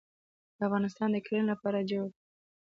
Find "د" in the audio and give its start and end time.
1.11-1.17